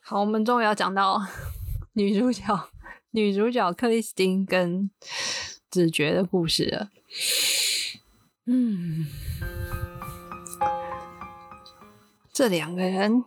[0.00, 1.22] 好，我们终于要讲到
[1.92, 2.70] 女主角，
[3.10, 4.90] 女主角克里斯汀跟
[5.70, 6.88] 子爵的故事了。
[8.46, 9.06] 嗯，
[12.34, 13.24] 这两个人。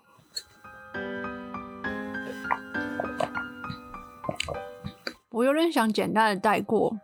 [5.30, 7.00] 我有点想简单的带过，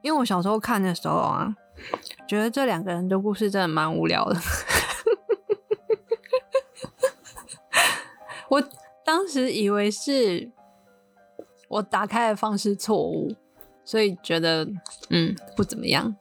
[0.00, 1.56] 因为我小时候看的时候啊，
[2.28, 4.36] 觉得这两个人的故事真的蛮无聊的。
[8.48, 8.62] 我
[9.04, 10.52] 当时以为是
[11.66, 13.34] 我打开的方式错误，
[13.84, 14.68] 所以觉得
[15.08, 16.14] 嗯不怎么样。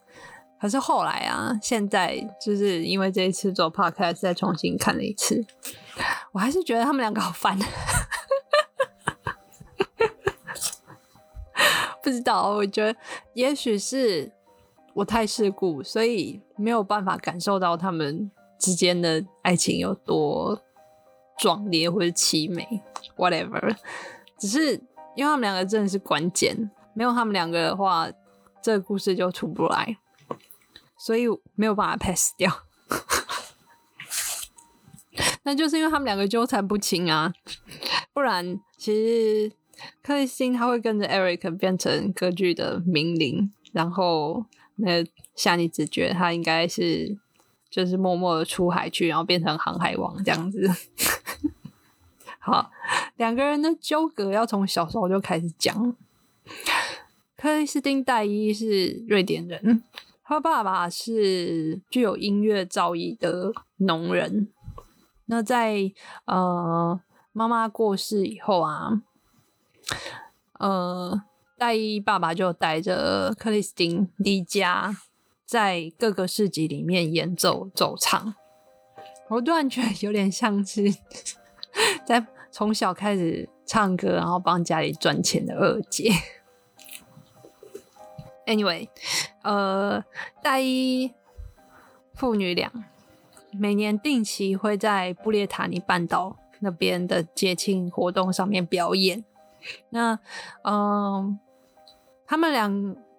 [0.59, 5.45] 可是后来啊，现在就是因为这一次做 podcast 再重新看了一次，
[6.33, 7.57] 我还是觉得他们两个好烦。
[12.01, 12.99] 不知道，我觉得
[13.33, 14.31] 也许是
[14.95, 20.59] 我太世故，所以没有办法感受到他们之间的爱情有多
[21.37, 22.81] 壮烈或者凄美
[23.15, 23.75] ，whatever。
[24.37, 24.73] 只是
[25.15, 28.09] 因为他们两个真的是关键，没有他们两个的话，
[28.61, 29.97] 这个故事就出不来，
[30.99, 32.65] 所以没有办法 pass 掉。
[35.41, 37.33] 那就是因为他们两个纠缠不清啊，
[38.13, 39.51] 不然其实。
[40.03, 44.43] 克里斯汀他会跟着 Eric 变成歌剧的名伶，然后
[44.75, 47.17] 那夏尼子觉得他应该是
[47.69, 50.69] 就是默默的出海去，然后变成航海王这样子。
[52.39, 52.69] 好，
[53.15, 55.95] 两个人的纠葛要从小时候就开始讲。
[57.37, 59.81] 克里斯汀戴伊是瑞典人，
[60.29, 64.49] 他爸爸是具有音乐造诣的农人。
[65.25, 65.91] 那在
[66.25, 69.01] 呃妈妈过世以后啊。
[70.59, 71.23] 呃，
[71.57, 74.95] 戴伊爸爸就带着克里斯汀离家，
[75.45, 78.35] 在各个市集里面演奏奏唱。
[79.29, 80.83] 我突然觉得有点像是
[82.05, 86.11] 在从小开始唱歌，然后帮家里赚钱的二姐。
[88.49, 88.89] Anyway，
[89.43, 90.03] 呃，
[90.41, 91.13] 大一
[92.15, 92.71] 父女俩
[93.51, 99.23] 每年定期会在布列塔尼半岛那边的节庆活动上面表演。
[99.91, 100.17] 那，
[100.63, 101.37] 嗯，
[102.25, 102.67] 他们俩，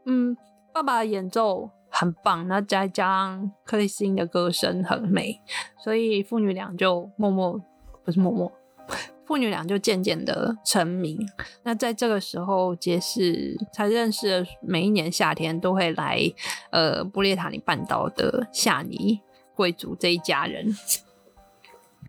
[0.04, 0.36] 嗯，
[0.72, 5.40] 爸爸演奏很棒，那再加上克里斯汀的歌声很美，
[5.78, 7.60] 所以父女俩就默默，
[8.04, 8.50] 不是默默。
[9.30, 11.16] 父女俩就渐渐的成名。
[11.62, 16.20] 那在这个时候，杰士才认识了每一年夏天都会来
[16.72, 19.20] 呃布列塔尼半岛的夏尼
[19.54, 20.76] 贵族这一家人。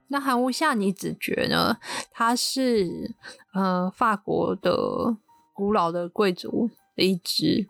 [0.08, 1.78] 那韩屋夏尼子爵呢，
[2.10, 3.14] 他是
[3.54, 5.16] 呃法国的
[5.54, 7.68] 古老的贵族的一支。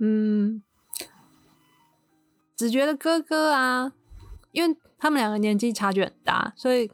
[0.00, 0.62] 嗯，
[2.54, 3.94] 子爵的哥哥啊，
[4.50, 6.90] 因为他们两个年纪差距很大，所以。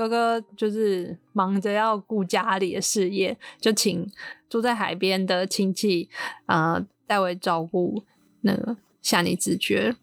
[0.00, 4.10] 哥哥就是忙着要顾家里的事业，就请
[4.48, 6.08] 住在海边的亲戚
[6.46, 8.02] 啊代为照顾
[8.40, 9.94] 那个夏尼子爵。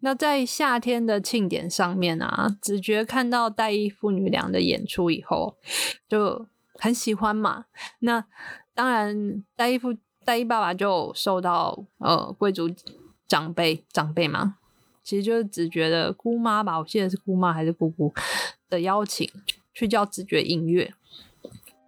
[0.00, 5.54] 那在夏天的庆典上面啊，子爵看到戴衣父女俩的演出以后，
[6.08, 7.66] 就很喜欢嘛。
[7.98, 8.24] 那
[8.72, 12.70] 当然，戴衣父戴衣爸爸就受到呃贵族
[13.28, 14.56] 长辈长辈嘛，
[15.02, 18.14] 其实就是子爵的姑妈吧，我记得是姑妈还是姑姑。
[18.72, 19.30] 的邀请
[19.74, 20.94] 去教子爵音乐。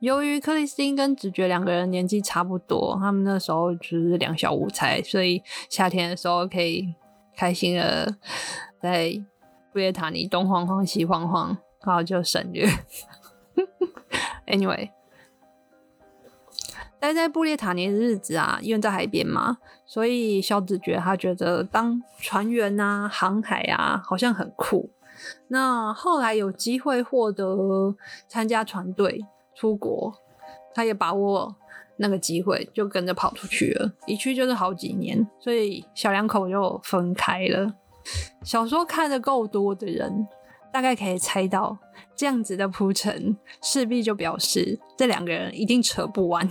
[0.00, 6.94] 由于克里斯汀跟子爵两个人年纪差不多，他们那时候就是两小无猜，所以夏天的时候可以
[7.34, 8.14] 开心的
[8.82, 9.18] 在
[9.72, 12.68] 布列塔尼东晃晃西晃晃，然后就省略。
[14.46, 14.90] Anyway，
[17.00, 24.90] 待在布列塔尼的日子啊，因为在海边嘛，所以小子爵他觉得当船员啊、航海啊，好像很酷。
[25.48, 27.94] 那后来有机会获得
[28.28, 30.12] 参加船队出国，
[30.74, 31.54] 他也把握
[31.96, 33.92] 那个机会，就跟着跑出去了。
[34.06, 37.74] 一去就是好几年，所以小两口就分开了。
[38.42, 40.26] 小说看的够多的人，
[40.72, 41.78] 大概可以猜到，
[42.16, 46.50] 这样子的铺陈，势必就表示这两个人一定扯不完。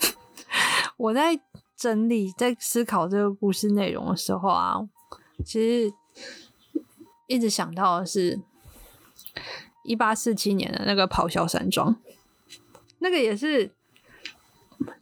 [0.98, 1.38] 我在
[1.76, 4.76] 整理、在思考这个故事内容的时候啊，
[5.44, 5.92] 其实。
[7.28, 8.40] 一直想到的是，
[9.84, 11.94] 一八四七年的那个咆哮山庄，
[12.98, 13.70] 那个也是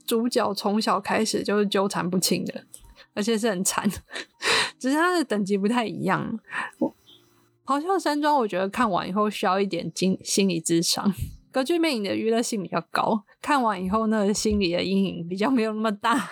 [0.05, 2.67] 主角从小开始就是纠缠不清的，
[3.15, 3.89] 而且是很惨，
[4.79, 6.39] 只是他的等级不太一样。
[7.65, 11.15] 咆哮山庄，我觉得看完以后需要一点经心理智商。
[11.53, 16.29] 歌剧魅影的娱乐性比较高，看完以后那个心理的阴影比较没有那么大。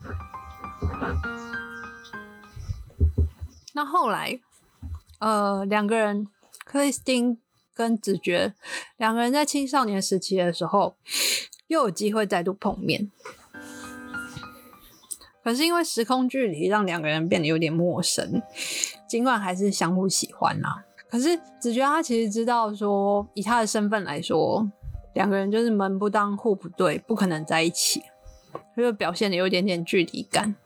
[3.74, 4.40] 那后来。
[5.18, 6.26] 呃，两个人，
[6.64, 7.38] 克里斯汀
[7.74, 8.54] 跟子爵
[8.96, 10.96] 两个人在青少年时期的时候，
[11.68, 13.10] 又有机会再度碰面。
[15.42, 18.42] 可是因为时空距离，让两个人变得有点陌生。
[19.08, 24.68] 尽管还是相互喜欢啦，可是子爵他其实知道说，以他的身份来说，
[25.14, 28.02] 两个人就是门不当户不对，不可能在一起，
[28.76, 30.56] 就表现的有一点点距离感，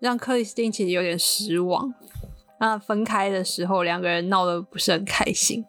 [0.00, 1.94] 让克里斯汀其实有点失望。
[2.62, 5.64] 那分开的时候，两个人闹得不是很开心。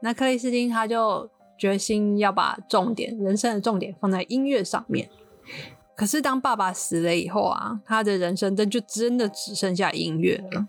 [0.00, 5.08] 那克里斯汀他就决心要把重点，人生的重点放在音乐上面。
[5.96, 10.66] 可是当爸爸死了以后啊，他的人生真就真的只剩下音乐了。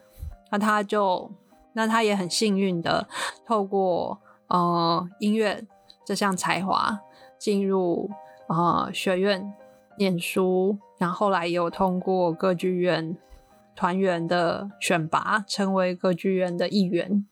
[0.49, 1.29] 那他就，
[1.73, 3.05] 那他也很幸运的
[3.45, 5.61] 透过呃音乐
[6.05, 6.97] 这项才华
[7.37, 8.09] 进入
[8.47, 9.53] 呃学院
[9.97, 13.17] 念书，然后后来有通过歌剧院。
[13.75, 17.25] 团员的选拔，成为歌剧院的一员。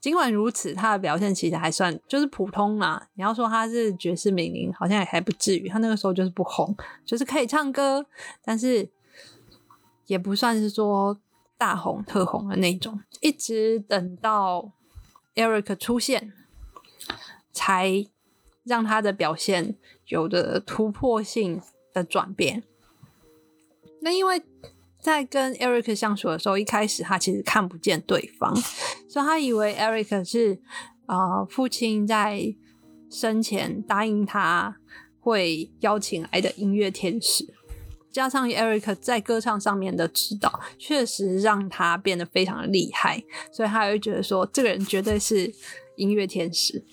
[0.00, 3.08] 尽管如此，他的表现其实还算就是普通啦。
[3.14, 5.68] 你要说他是绝世名伶，好像也还不至于。
[5.68, 8.06] 他那个时候就是不红，就是可以唱歌，
[8.44, 8.88] 但是
[10.06, 11.18] 也不算是说
[11.58, 13.00] 大红特红的那种。
[13.20, 14.70] 一直等到
[15.34, 16.32] Eric 出现，
[17.52, 18.06] 才
[18.62, 19.74] 让他的表现
[20.06, 21.60] 有着突破性
[21.92, 22.62] 的转变。
[24.02, 24.40] 那因为。
[25.06, 28.52] 在跟 Eric 相处的时候，一开始他其实看不见对方，
[29.08, 30.58] 所以他以为 Eric 是
[31.06, 32.52] 啊父亲在
[33.08, 34.76] 生前答应他
[35.20, 37.46] 会邀请来的音乐天使，
[38.10, 45.54] 加上 Eric 在歌唱上面的指导，确实让他变得非常的厉害，所以他会觉得说这个人绝对是
[45.94, 46.84] 音乐天使。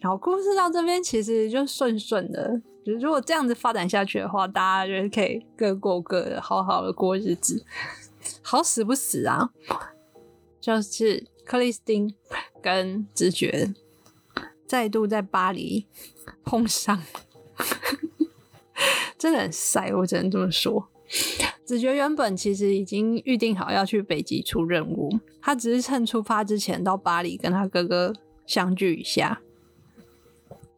[0.00, 2.62] 然后故事到这边其实就顺顺的。
[2.94, 7.64] 如果这样子发展下去的话，大家就是可以各过各的，好好的过日子，
[8.42, 9.50] 好死不死啊！
[10.60, 12.14] 就是克里斯汀
[12.60, 13.72] 跟直觉
[14.66, 15.86] 再度在巴黎
[16.44, 17.02] 碰上，
[19.16, 20.88] 真的很晒，我只能这么说。
[21.64, 28.12] 子爵原本其实已经预定好要去北极出任务，他只是趁出发之前到巴黎跟他哥哥
[28.46, 29.40] 相聚一下，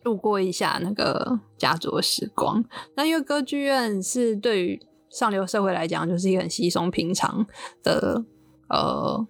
[0.02, 2.64] 度过一下那个家族的时光。
[2.94, 7.46] 那因为歌剧院是对于上流社会来讲，就是一个很稀松平常
[7.82, 8.24] 的
[8.68, 9.26] 呃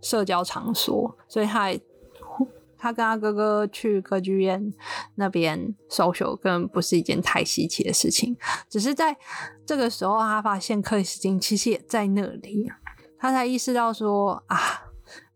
[0.00, 1.72] 社交场所，所以他。
[2.84, 4.74] 他跟他哥哥去歌剧院
[5.14, 8.36] 那边 social，根本不是一件太稀奇的事情。
[8.68, 9.16] 只是在
[9.64, 12.68] 这个时候，他发现克里斯汀其实也在那里，
[13.20, 14.58] 他才意识到说啊，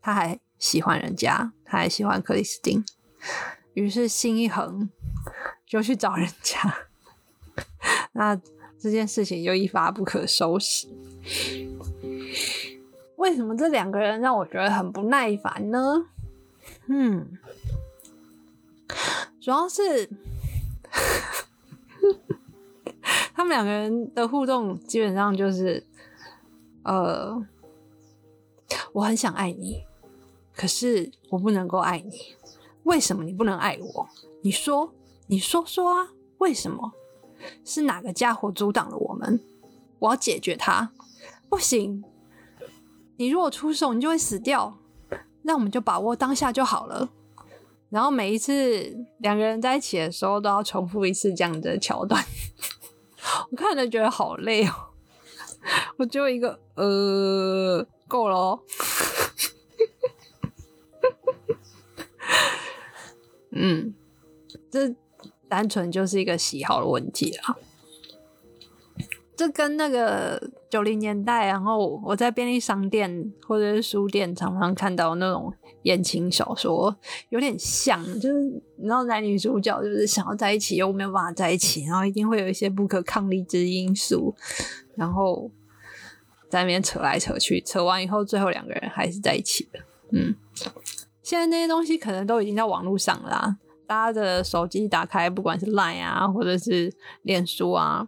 [0.03, 2.84] 他还喜欢人家，他还喜欢克里斯汀。
[3.77, 4.89] 于是心一横，
[5.66, 6.59] 就去找人家。
[8.12, 8.35] 那
[8.79, 10.89] 这件事情就一发不可收拾。
[13.16, 16.07] 为什么这两个人让我觉得很不耐烦呢？
[16.87, 17.37] 嗯，
[19.39, 20.09] 主要是
[23.35, 25.85] 他们两个人的互动基本上就是，
[26.83, 27.47] 呃，
[28.95, 29.85] 我很想爱你，
[30.55, 32.36] 可是我不能够爱你。
[32.87, 34.09] 为什么你不能爱我？
[34.43, 34.95] 你说，
[35.26, 36.09] 你说说啊，
[36.39, 36.93] 为什么？
[37.64, 39.41] 是哪个家伙阻挡了我们？
[39.99, 40.93] 我要解决他。
[41.49, 42.05] 不行，
[43.16, 44.78] 你如果出手，你就会死掉。
[45.43, 47.09] 那我们就把握当下就好了。
[47.89, 52.24] 然后每一次两个人在一起的时候，都要重复一次这样的桥段。
[53.51, 54.72] 我看着觉得好累哦。
[55.97, 58.61] 我就一个呃，够了哦。
[63.57, 63.94] 嗯，
[64.70, 64.94] 这
[65.48, 67.57] 单纯就是一个喜好的问题啦。
[69.36, 75.52] 这跟那个九零年代，然后我在便利商店或者是书店常常看到那种
[75.82, 76.96] 言情小说
[77.28, 78.42] 有点像，就是
[78.76, 84.34] 你知道男女主角就是想要在一起又没有办法在一起，然后一定会有一些不可抗力之因素，
[84.94, 85.50] 然后
[86.48, 89.80] 在那边扯来扯去，扯完以后最后两个人还是在一起的。
[90.12, 90.34] 嗯，
[91.27, 98.07] 现在那些东西可能都已经在网络上啦，大家的手机打开，不管是 Line 啊，或者是脸书啊。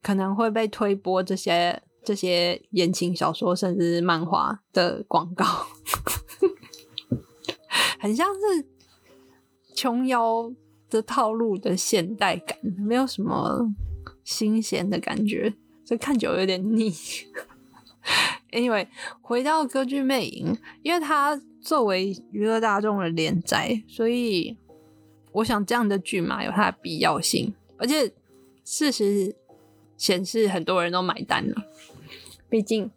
[0.00, 5.44] 可能会被推播这些这些言情小说，甚至漫画的广告，
[8.00, 8.66] 很像是
[9.74, 10.50] 琼瑶
[10.88, 13.70] 的套路的现代感，没有什么
[14.24, 15.52] 新鲜的感觉，
[15.84, 16.90] 所以看久有点腻。
[18.50, 18.88] Anyway，
[19.20, 24.58] 回到歌剧魅影，因为它作为娱乐大众的连载，所以
[25.32, 28.12] 我想这样的剧嘛有它的必要性，而且
[28.64, 29.36] 事实。
[29.98, 31.62] 显示很多人都买单了，
[32.48, 32.90] 毕竟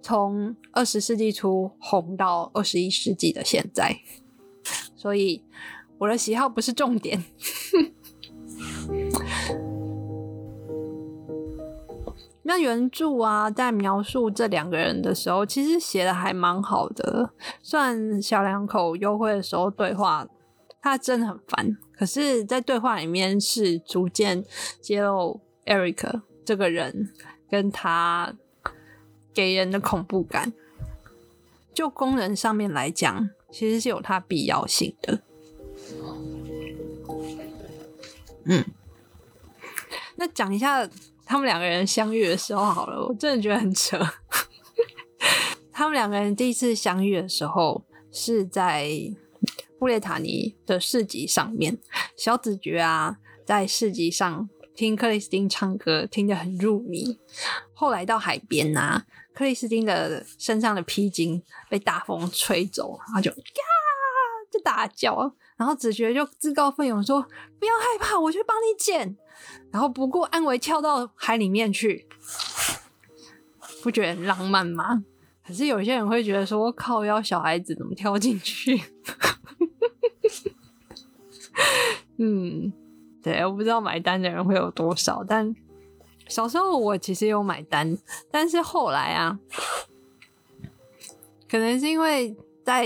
[0.00, 4.00] 从二十世纪初红到二十一世纪的现在，
[4.96, 5.44] 所以
[5.98, 7.22] 我的喜好不是重点。
[12.42, 17.30] 那原著啊，在描述这两个人的时候，其实写的还蛮好的。
[17.62, 20.26] 虽然小两口幽会的时候对话，
[20.80, 24.44] 他真的很烦，可是，在对话里面是逐渐
[24.80, 25.40] 揭露。
[25.64, 27.08] Eric 这个人
[27.48, 28.34] 跟他
[29.32, 30.52] 给人的恐怖感，
[31.72, 35.20] 就功能上面来讲，其实是有它必要性的。
[38.44, 38.64] 嗯，
[40.16, 40.84] 那讲一下
[41.32, 43.98] 他们两个人相遇的时候好了，我真的觉得很扯。
[45.72, 48.86] 他们两个人第一次相遇的时候是在
[49.78, 51.78] 布列塔尼的市集上面，
[52.18, 53.16] 小子爵啊，
[53.46, 54.50] 在市集上。
[54.74, 57.18] 听克里斯汀唱歌，听得很入迷。
[57.72, 59.02] 后来到海边呐，
[59.34, 63.36] 克里斯汀的身上的披巾被大风吹走，然后就呀
[64.50, 67.22] 就大叫，然后子爵就自告奋勇说
[67.58, 69.16] ：“不要害怕，我去帮你捡。”
[69.70, 72.06] 然后不顾安危跳到海里面去，
[73.82, 75.04] 不觉得很浪漫吗？
[75.46, 78.80] 可是有些人会觉得说：“靠，要小孩子怎么跳进去？”
[82.18, 82.72] 嗯。
[83.22, 85.54] 对，我不知道买单的人会有多少，但
[86.26, 87.96] 小时候我其实有买单，
[88.32, 89.38] 但是后来啊，
[91.48, 92.84] 可能是因为在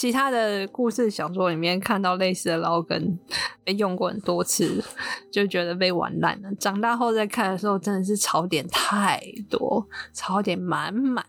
[0.00, 3.18] 其他的故事小说里面看到类似的老梗
[3.62, 4.82] 被用过很多次，
[5.30, 6.48] 就觉得被玩烂了。
[6.54, 9.20] 长大后再看的时候，真的是槽点太
[9.50, 11.22] 多，槽点满满。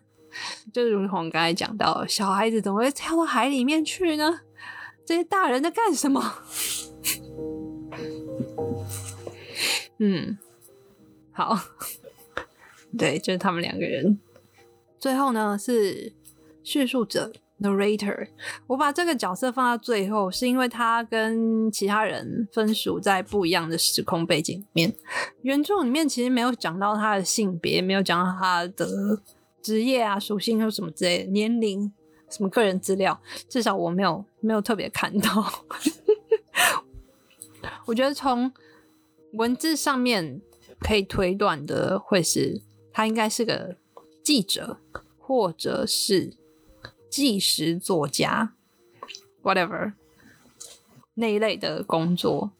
[0.71, 4.39] 就如同刚才讲到，小孩子怎么会跳到海里面去呢？
[5.05, 6.23] 这些大人在干什么？
[9.99, 10.37] 嗯，
[11.33, 11.59] 好，
[12.97, 14.17] 对，就是他们两个人。
[14.97, 16.13] 最后呢是
[16.63, 18.27] 叙述者 （narrator），
[18.67, 24.93] 我把这个角色放到最后，是因为他跟其他人分属在不一样的时空背景里面。
[25.41, 29.21] 原著里面其实没有讲到他的性别，没有讲到他的
[29.61, 31.91] 职业啊、属性或什么之类的，年龄、
[32.29, 35.63] 什么个人资料，至少我没有没有特别看到。
[37.85, 38.51] 我觉得从
[39.33, 40.41] 文字上面
[40.79, 43.75] 可以推断的，会是他应该是个
[44.23, 44.77] 记者，
[45.19, 46.33] 或者是
[47.11, 48.53] 纪实作家
[49.43, 49.93] ，whatever
[51.13, 52.51] 那一类的工作。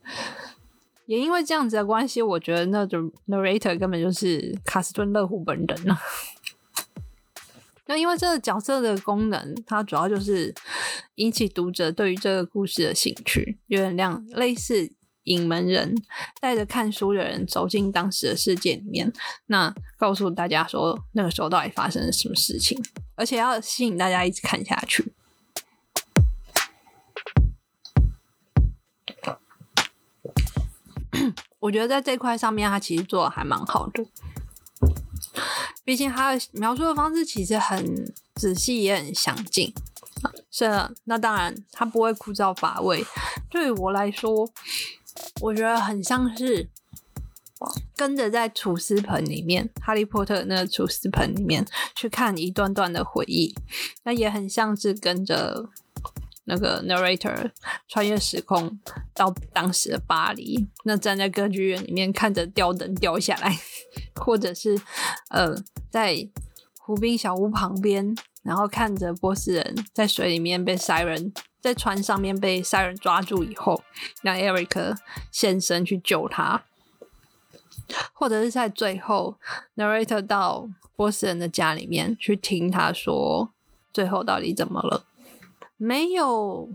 [1.08, 5.98] 也因为这样子的关系，我觉得那种 narrator 根本就是卡斯顿·勒胡本人了。
[7.88, 10.54] 那因为这个角色的功能，它主要就是
[11.16, 14.92] 引起读者对于这个故事的兴趣，有点像类似。
[15.26, 15.96] 隐门人
[16.40, 19.14] 带着看书的人走进当时的世界里面，
[19.46, 25.14] 那告诉大家说那个时候到底发生了什么事情，而且要吸引大家一直看下去。
[31.60, 34.04] 我觉得在这块上面，他其实做的还蛮好的。
[35.86, 39.72] 毕竟他的描述的方式其实很仔细，也很详尽。
[40.50, 40.66] 是，
[41.04, 43.06] 那当然他不会枯燥乏味。
[43.52, 44.52] 对于我来说。
[45.42, 46.70] 我觉得很像是
[47.96, 53.56] 跟着在厨师盆里面，《哈利波特》那个厨师盆里面去看一段段的回忆，
[54.04, 55.70] 那也很像是跟着
[56.46, 57.52] 那个 narrator
[57.88, 58.80] 穿越时空
[59.14, 63.56] 到当时的巴黎，那站在歌剧院里面看着吊灯掉下来，
[64.20, 64.82] 或者是
[65.30, 65.56] 呃
[65.92, 66.28] 在
[66.80, 71.32] 湖滨小屋旁边，然后看着波斯人在水里面被 siren。
[71.62, 73.84] 在船上面被杀人抓住以后，
[74.24, 74.98] 让 Eric
[75.30, 76.64] 现身去救他，
[78.14, 79.38] 或者是在最后
[79.76, 83.54] ，Narrator 到波斯人的家里面去听他说
[83.94, 85.06] 最后到底怎么了。
[85.78, 86.68] 没有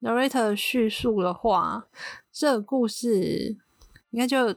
[0.00, 1.86] Narrator 叙述的话，
[2.32, 3.56] 这故事
[4.10, 4.52] 应该就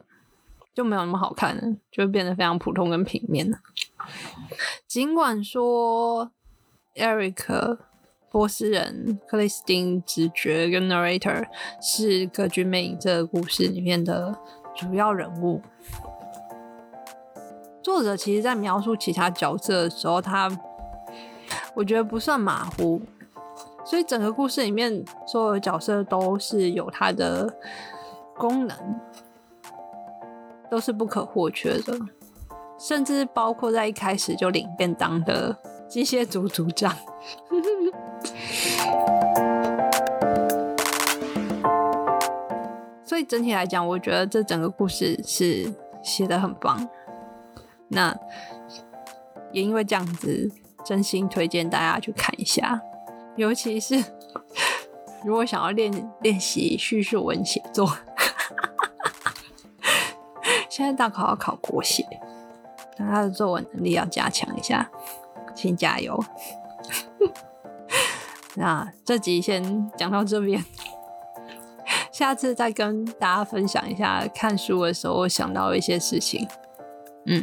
[0.74, 3.60] 就没有那么好看了，就变得非常普通跟平面了。
[4.88, 6.32] 尽管说
[6.96, 7.78] Eric。
[8.32, 11.48] 波斯人克里斯汀直觉跟 narrator
[11.82, 14.38] 是《歌剧魅影》这个故事里面的
[14.76, 15.62] 主要人物。
[17.82, 20.48] 作者其实在描述其他角色的时候，他
[21.74, 23.02] 我觉得不算马虎，
[23.84, 27.52] 所以整个故事里面所有的角色都是有它的
[28.38, 28.78] 功能，
[30.70, 31.98] 都是不可或缺的，
[32.78, 35.58] 甚至包括在一开始就领便当的
[35.88, 36.96] 机械组组长。
[43.20, 46.88] 以整体来讲，我觉得这整个故事是写的很棒。
[47.90, 48.16] 那
[49.52, 50.52] 也因为这样子，
[50.86, 52.82] 真心推荐大家去看一下。
[53.36, 54.04] 尤其是
[55.26, 57.90] 如果想要练练习叙述文写作，
[60.70, 62.06] 现在大考要考国写，
[62.98, 64.90] 那他的作文能力要加强一下，
[65.56, 66.24] 请加油。
[68.56, 70.64] 那这集先讲到这边，
[72.20, 76.46] 下次再跟大家分享一下看书的时候想到一些事情。
[77.28, 77.42] 嗯，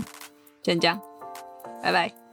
[0.62, 1.00] 先这样，
[1.82, 2.25] 拜拜。